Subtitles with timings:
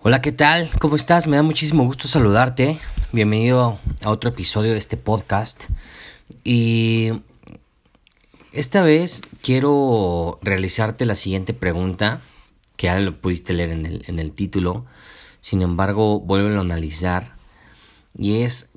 [0.00, 0.70] Hola, ¿qué tal?
[0.78, 1.26] ¿Cómo estás?
[1.26, 2.78] Me da muchísimo gusto saludarte.
[3.10, 5.64] Bienvenido a otro episodio de este podcast.
[6.44, 7.10] Y
[8.52, 12.20] esta vez quiero realizarte la siguiente pregunta,
[12.76, 14.86] que ya lo pudiste leer en el, en el título.
[15.40, 17.34] Sin embargo, vuelvo a analizar.
[18.16, 18.70] Y es,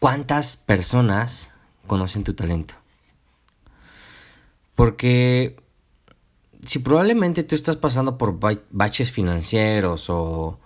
[0.00, 1.54] ¿cuántas personas
[1.86, 2.74] conocen tu talento?
[4.74, 5.54] Porque
[6.64, 8.38] si probablemente tú estás pasando por
[8.70, 10.58] baches financieros o,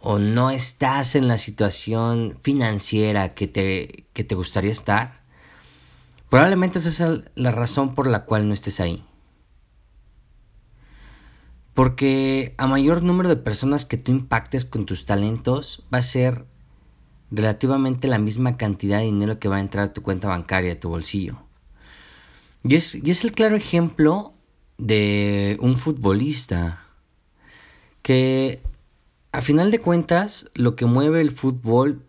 [0.00, 5.22] o no estás en la situación financiera que te, que te gustaría estar,
[6.28, 9.04] probablemente esa es la razón por la cual no estés ahí.
[11.74, 16.44] Porque a mayor número de personas que tú impactes con tus talentos va a ser
[17.30, 20.80] relativamente la misma cantidad de dinero que va a entrar a tu cuenta bancaria, a
[20.80, 21.38] tu bolsillo.
[22.62, 24.34] Y es, y es el claro ejemplo
[24.82, 26.84] de un futbolista
[28.02, 28.62] que
[29.30, 32.02] a final de cuentas lo que mueve el fútbol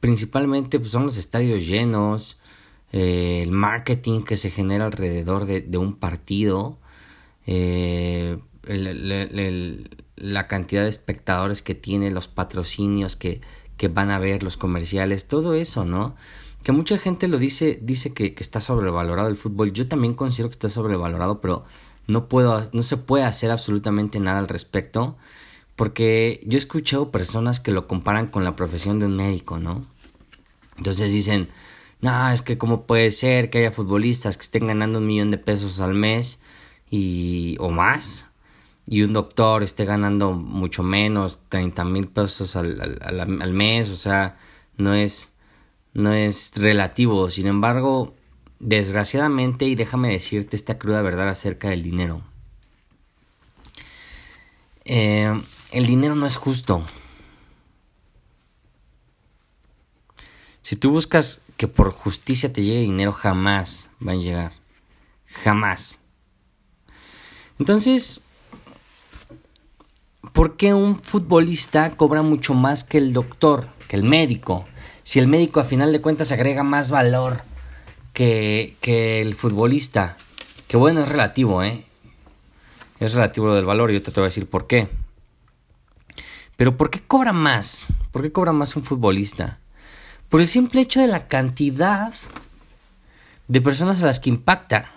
[0.00, 2.38] principalmente pues, son los estadios llenos,
[2.92, 6.78] eh, el marketing que se genera alrededor de, un partido,
[7.46, 13.42] eh, la cantidad de espectadores que tiene, los patrocinios que,
[13.76, 16.16] que van a ver, los comerciales, todo eso, ¿no?
[16.68, 19.72] Que mucha gente lo dice, dice que, está sobrevalorado el fútbol.
[19.72, 21.64] Yo también considero que está sobrevalorado, pero
[22.06, 25.16] no puedo, no se puede hacer absolutamente nada al respecto.
[25.76, 29.86] Porque yo he escuchado personas que lo comparan con la profesión de un médico, ¿no?
[30.76, 31.48] Entonces dicen,
[32.02, 35.38] no, es que cómo puede ser que haya futbolistas que estén ganando un millón de
[35.38, 36.42] pesos al mes
[36.90, 38.26] y o más
[38.86, 44.36] y un doctor esté ganando mucho menos, 30 mil pesos al, al mes, o sea,
[44.76, 45.32] no es,
[45.94, 47.30] no es relativo.
[47.30, 48.14] Sin embargo,
[48.58, 52.22] desgraciadamente, y déjame decirte esta cruda verdad acerca del dinero.
[54.84, 56.86] Eh, el dinero no es justo.
[60.62, 64.52] Si tú buscas que por justicia te llegue dinero, jamás va a llegar.
[65.26, 66.00] Jamás.
[67.58, 68.22] Entonces,
[70.32, 74.66] ¿por qué un futbolista cobra mucho más que el doctor, que el médico?
[75.08, 77.40] Si el médico a final de cuentas agrega más valor
[78.12, 80.18] que, que el futbolista.
[80.66, 81.86] Que bueno, es relativo, ¿eh?
[83.00, 84.90] Es relativo lo del valor yo te voy a decir por qué.
[86.58, 87.94] Pero ¿por qué cobra más?
[88.12, 89.60] ¿Por qué cobra más un futbolista?
[90.28, 92.12] Por el simple hecho de la cantidad
[93.46, 94.92] de personas a las que impacta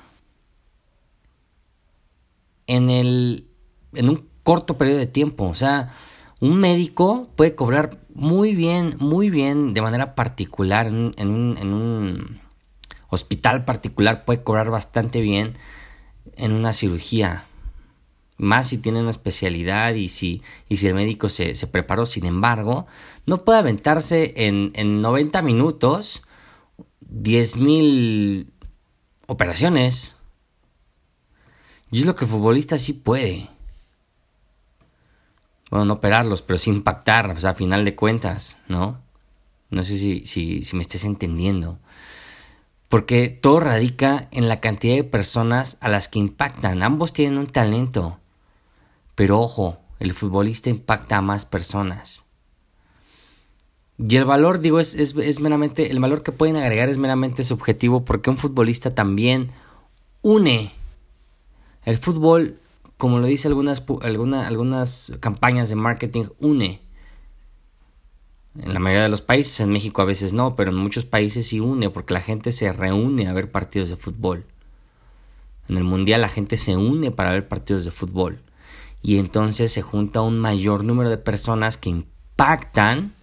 [2.68, 3.48] en el
[3.94, 5.96] en un corto periodo de tiempo, o sea,
[6.42, 12.42] un médico puede cobrar muy bien, muy bien, de manera particular, en, un,
[13.10, 15.54] hospital particular puede cobrar bastante bien
[16.36, 17.46] en una cirugía.
[18.38, 22.08] Más si tiene una especialidad y si, y si el médico se, se preparó.
[22.08, 22.88] Sin embargo,
[23.28, 26.24] no puede aventarse en, en 90 minutos
[27.08, 28.48] 10.000
[29.28, 30.16] operaciones.
[31.92, 33.48] Y es lo que el futbolista sí puede
[35.72, 39.00] bueno, no operarlos, pero sí impactar, o sea, a final de cuentas, ¿no?
[39.70, 41.80] No sé si, si, me estés entendiendo.
[42.90, 46.84] Porque todo radica en la cantidad de personas a las que impactan.
[46.84, 48.20] Ambos tienen un talento.
[49.16, 52.26] Pero ojo, el futbolista impacta a más personas.
[53.98, 57.46] Y el valor, digo, es, es, es, meramente, el valor que pueden agregar es meramente
[57.46, 59.52] subjetivo porque un futbolista también
[60.22, 60.74] une.
[61.86, 62.61] El fútbol
[63.02, 63.84] como lo dice algunas,
[64.46, 66.82] algunas campañas de marketing, une.
[68.60, 71.48] En la mayoría de los países, en México a veces no, pero en muchos países
[71.48, 74.46] sí une, porque la gente se reúne a ver partidos de fútbol.
[75.68, 78.40] En el Mundial la gente se une para ver partidos de fútbol.
[79.02, 83.16] Y entonces se junta un mayor número de personas que impactan.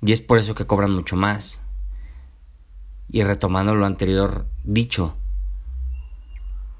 [0.00, 1.60] Y es por eso que cobran mucho más.
[3.10, 5.18] Y retomando lo anterior dicho,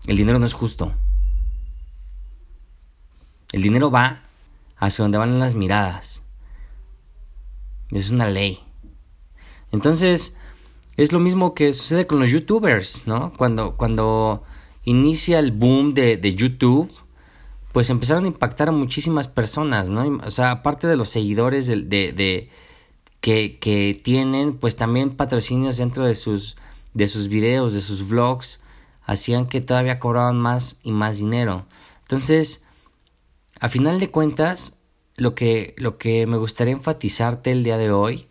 [0.06, 0.92] el dinero no es justo.
[3.52, 4.22] El dinero va
[4.76, 6.22] hacia donde van las miradas.
[7.90, 8.60] Es una ley.
[9.72, 10.36] Entonces,
[10.96, 13.32] es lo mismo que sucede con los youtubers, ¿no?
[13.36, 14.42] Cuando, cuando
[14.84, 16.92] inicia el boom de, de YouTube,
[17.72, 20.18] pues empezaron a impactar a muchísimas personas, ¿no?
[20.24, 22.48] O sea, aparte de los seguidores de, de,
[23.20, 26.56] que, que, tienen, pues también patrocinios dentro de sus,
[26.94, 28.60] de sus videos, de sus vlogs,
[29.06, 31.66] hacían que todavía cobraban más y más dinero.
[32.00, 32.66] Entonces,
[33.58, 34.80] a final de cuentas,
[35.16, 38.28] lo que, lo que me gustaría enfatizarte el día de hoy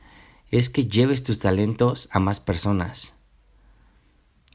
[0.51, 3.15] es que lleves tus talentos a más personas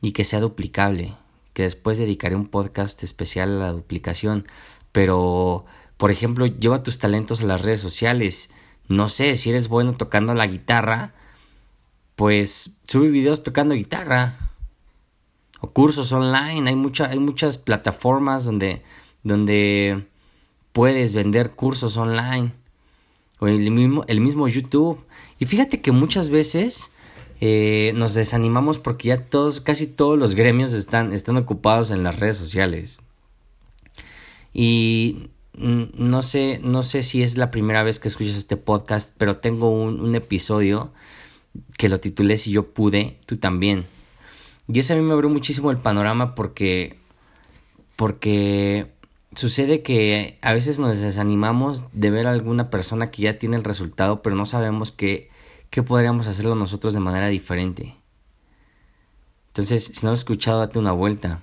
[0.00, 1.16] y que sea duplicable,
[1.54, 4.46] que después dedicaré un podcast especial a la duplicación,
[4.92, 5.64] pero,
[5.96, 8.50] por ejemplo, lleva tus talentos a las redes sociales.
[8.88, 11.14] No sé, si eres bueno tocando la guitarra,
[12.16, 14.49] pues sube videos tocando guitarra.
[15.60, 16.68] O cursos online.
[16.68, 18.82] Hay, mucha, hay muchas plataformas donde,
[19.22, 20.06] donde
[20.72, 22.52] puedes vender cursos online.
[23.38, 25.04] O el mismo, el mismo YouTube.
[25.38, 26.92] Y fíjate que muchas veces
[27.40, 32.20] eh, nos desanimamos porque ya todos, casi todos los gremios están, están ocupados en las
[32.20, 33.00] redes sociales.
[34.52, 39.38] Y no sé, no sé si es la primera vez que escuchas este podcast, pero
[39.38, 40.92] tengo un, un episodio
[41.76, 43.86] que lo titulé Si yo pude, tú también.
[44.72, 46.96] Y ese a mí me abrió muchísimo el panorama porque,
[47.96, 48.92] porque
[49.34, 53.64] sucede que a veces nos desanimamos de ver a alguna persona que ya tiene el
[53.64, 55.28] resultado, pero no sabemos qué,
[55.70, 57.96] qué podríamos hacerlo nosotros de manera diferente.
[59.48, 61.42] Entonces, si no lo has escuchado, date una vuelta.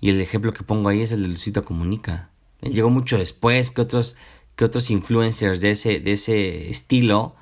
[0.00, 2.30] Y el ejemplo que pongo ahí es el de Lucito Comunica.
[2.62, 4.16] llegó mucho después que otros,
[4.56, 7.36] que otros influencers de ese, de ese estilo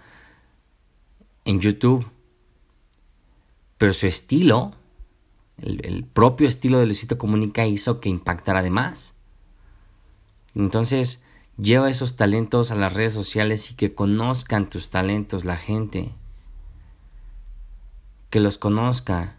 [1.45, 2.11] en YouTube.
[3.79, 4.73] Pero su estilo,
[5.57, 9.15] el, propio estilo de Luisito Comunica hizo que impactara además.
[10.55, 11.25] Entonces,
[11.57, 16.13] lleva esos talentos a las redes sociales y que conozcan tus talentos la gente.
[18.31, 19.37] Que los conozca.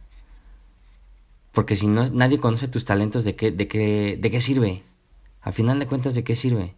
[1.51, 4.83] Porque si no, nadie conoce tus talentos, ¿de qué, de qué, de qué sirve?
[5.41, 6.75] A final de cuentas, ¿de qué sirve?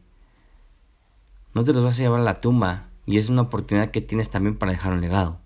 [1.53, 2.89] No te los vas a llevar a la tumba.
[3.05, 5.40] Y es una oportunidad que tienes también para dejar un legado.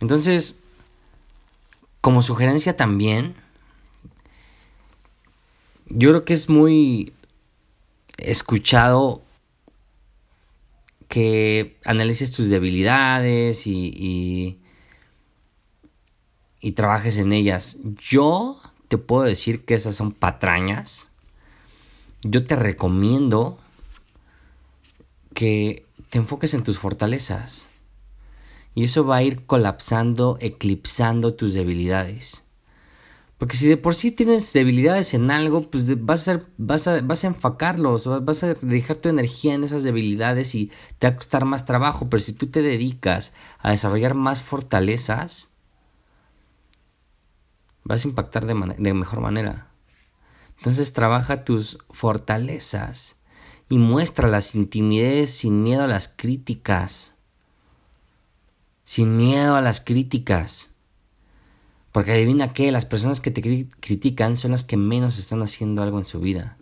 [0.00, 0.60] Entonces,
[2.00, 3.34] como sugerencia también,
[5.86, 7.12] yo creo que es muy
[8.18, 9.22] escuchado
[11.08, 14.58] que analices tus debilidades y, y,
[16.60, 17.78] y, trabajes en ellas.
[17.98, 21.10] Yo te puedo decir que esas son patrañas.
[22.22, 23.58] Yo te recomiendo
[25.34, 27.70] que te enfoques en tus fortalezas.
[28.74, 32.44] Y eso va a ir colapsando, eclipsando tus debilidades.
[33.38, 37.24] Porque si de por sí tienes debilidades en algo, pues vas a, vas a, vas
[37.24, 41.44] a enfocarlos, vas a dejar tu energía en esas debilidades y te va a costar
[41.44, 42.08] más trabajo.
[42.08, 45.52] Pero si tú te dedicas a desarrollar más fortalezas,
[47.82, 49.68] vas a impactar de, de mejor manera.
[50.58, 53.20] Entonces trabaja tus fortalezas
[53.68, 57.13] y muestra las intimidades sin miedo a las críticas.
[58.84, 60.70] Sin miedo a las críticas.
[61.92, 63.40] Porque adivina qué, las personas que te
[63.80, 66.56] critican son las que menos están haciendo algo en su vida.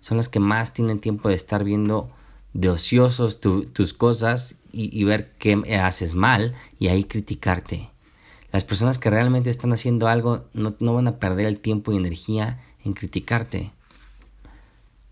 [0.00, 2.10] Son las que más tienen tiempo de estar viendo
[2.52, 7.90] de ociosos tus cosas y, ver qué haces mal y ahí criticarte.
[8.52, 11.96] Las personas que realmente están haciendo algo no, no van a perder el tiempo y
[11.96, 13.72] energía en criticarte.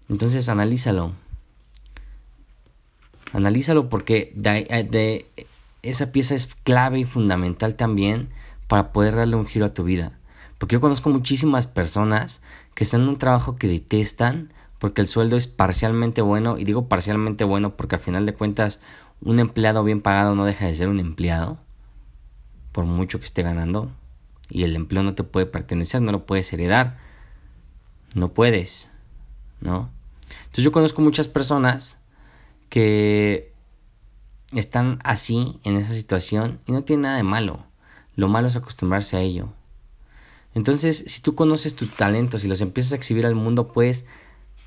[0.08, 1.12] Entonces analízalo.
[3.32, 5.26] Analízalo porque de,
[5.84, 8.28] esa pieza es clave y fundamental también
[8.68, 10.18] para poder darle un giro a tu vida.
[10.58, 12.42] Porque yo conozco muchísimas personas
[12.74, 16.58] que están en un trabajo que detestan porque el sueldo es parcialmente bueno.
[16.58, 18.80] Y digo parcialmente bueno porque al final de cuentas
[19.20, 21.58] un empleado bien pagado no deja de ser un empleado.
[22.72, 23.90] Por mucho que esté ganando.
[24.48, 26.98] Y el empleo no te puede pertenecer, no lo puedes heredar.
[28.14, 28.90] No puedes.
[29.60, 29.90] ¿No?
[30.44, 32.02] Entonces yo conozco muchas personas
[32.68, 33.53] que
[34.60, 37.64] están así en esa situación y no tiene nada de malo.
[38.16, 39.48] Lo malo es acostumbrarse a ello.
[40.54, 44.06] Entonces, si tú conoces tus talentos y los empiezas a exhibir al mundo, puedes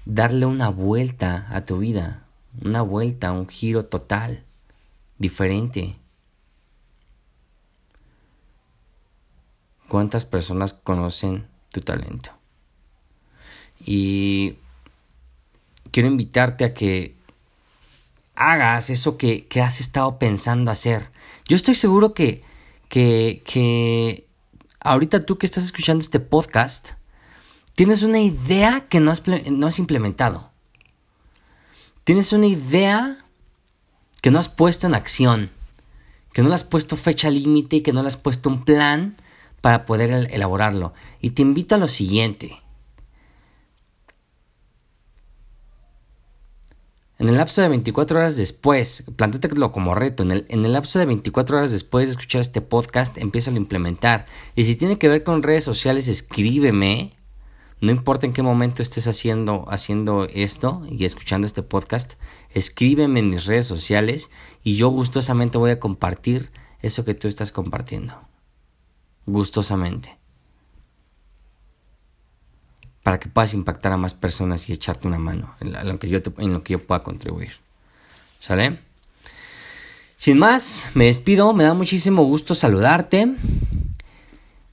[0.05, 2.25] darle una vuelta a tu vida,
[2.61, 4.43] una vuelta, un giro total,
[5.17, 5.97] diferente.
[9.87, 12.31] ¿Cuántas personas conocen tu talento?
[13.85, 14.57] Y
[15.91, 17.16] quiero invitarte a que
[18.37, 21.11] hagas eso que, has estado pensando hacer.
[21.47, 22.43] Yo estoy seguro que,
[22.87, 24.27] que, que
[24.79, 26.91] ahorita tú que estás escuchando este podcast,
[27.75, 30.51] tienes una idea que no has, no has implementado.
[32.03, 33.25] Tienes una idea
[34.21, 35.51] que no has puesto en acción,
[36.31, 39.17] que no le has puesto fecha límite y que no le has puesto un plan
[39.61, 40.93] para poder elaborarlo.
[41.21, 42.61] Y te invito a lo siguiente.
[47.19, 50.99] En el lapso de 24 horas después, plantéatelo como reto, en el, en el lapso
[50.99, 54.27] de 24 horas después de escuchar este podcast, empieza a implementar.
[54.55, 57.17] Y si tiene que ver con redes sociales, escríbeme.
[57.81, 62.19] No importa en qué momento estés haciendo, haciendo esto y escuchando este podcast,
[62.51, 64.29] escríbeme en mis redes sociales
[64.63, 68.13] y yo gustosamente voy a compartir eso que tú estás compartiendo.
[69.25, 70.17] Gustosamente.
[73.07, 76.19] Para que puedas impactar a más personas y echarte una mano en lo que yo,
[76.39, 77.53] en lo que yo pueda contribuir.
[78.37, 78.79] ¿Sale?
[80.17, 83.29] Sin más, me despido, me da muchísimo gusto saludarte.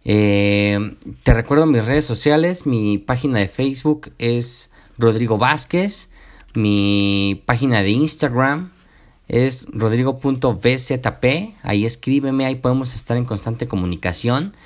[0.04, 6.10] Eh, te recuerdo mis redes sociales, mi página de Facebook es Rodrigo Vázquez,
[6.54, 8.72] mi página de Instagram
[9.28, 11.24] es rodrigo.vzp,
[11.62, 14.56] ahí escríbeme, ahí podemos estar en constante comunicación.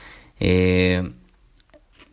[0.41, 1.13] Eh,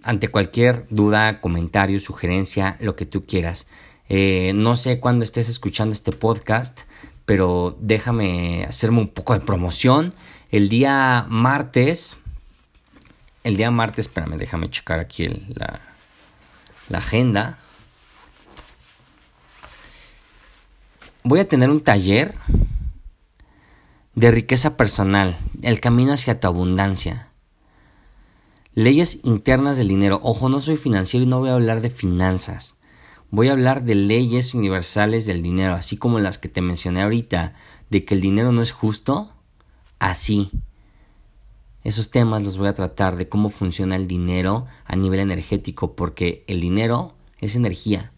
[0.06, 3.68] ante cualquier duda, comentario, sugerencia, lo que tú quieras.
[4.08, 6.82] Eh, no sé cuándo estés escuchando este podcast,
[7.26, 10.14] pero déjame hacerme un poco de promoción.
[10.52, 12.18] El día martes,
[13.44, 15.82] el día martes, espérame, déjame checar aquí la,
[16.90, 17.58] la agenda.
[21.24, 22.36] Voy a tener un taller
[24.14, 27.25] de riqueza personal, el camino hacia tu abundancia.
[28.78, 30.20] Leyes internas del dinero.
[30.22, 32.78] Ojo, no soy financiero y no voy a hablar de finanzas.
[33.32, 37.54] Voy a hablar de leyes universales del dinero, así como las que te mencioné ahorita,
[37.90, 39.32] de que el dinero no es justo.
[39.98, 40.52] Así,
[41.86, 46.44] esos temas los voy a tratar de cómo funciona el dinero a nivel energético, porque
[46.48, 48.12] el dinero es energía.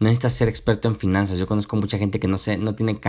[0.00, 1.38] No necesitas ser experto en finanzas.
[1.38, 3.00] Yo conozco mucha gente que no, sé, no tiene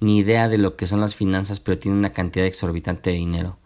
[0.00, 3.58] ni idea de lo que son las finanzas, pero tiene una cantidad exorbitante de dinero,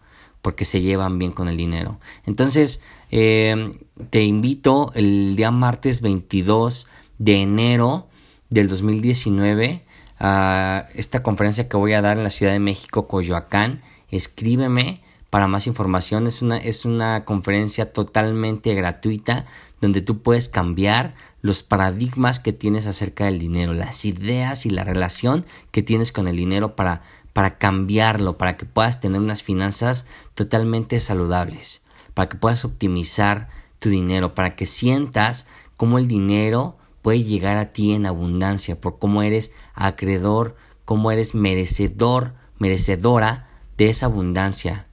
[0.47, 1.99] porque se llevan bien con el dinero.
[2.25, 3.69] Entonces, eh,
[4.09, 6.87] te invito el día martes 22
[7.17, 8.07] de enero
[8.49, 9.83] del 2019
[10.21, 13.81] a esta conferencia que voy a dar en la Ciudad de México, Coyoacán.
[14.09, 19.45] Escríbeme para más información, es una, es una conferencia totalmente gratuita
[19.81, 24.85] donde tú puedes cambiar los paradigmas que tienes acerca del dinero, las ideas y la
[24.85, 27.01] relación que tienes con el dinero para,
[27.37, 33.89] para cambiarlo, para que puedas tener unas finanzas totalmente saludables, para que puedas optimizar tu
[33.89, 39.21] dinero, para que sientas cómo el dinero puede llegar a ti en abundancia, por cómo
[39.21, 44.87] eres acreedor, cómo eres merecedor, merecedora de esa abundancia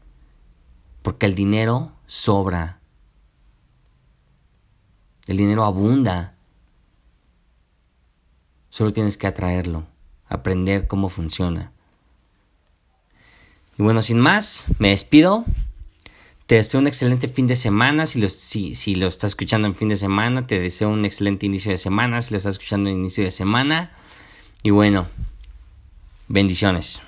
[1.00, 2.80] porque el dinero sobra.
[5.26, 6.36] El dinero abunda.
[8.68, 9.86] Solo tienes que atraerlo,
[10.26, 11.73] aprender cómo funciona.
[13.78, 15.44] Y bueno, sin más, me despido.
[16.46, 18.06] Te deseo un excelente fin de semana.
[18.06, 21.46] Si lo, si, si lo estás escuchando en fin de semana, te deseo un excelente
[21.46, 22.20] inicio de semana.
[22.22, 23.92] Si lo estás escuchando en inicio de semana.
[24.62, 25.06] Y bueno,
[26.28, 27.02] bendiciones.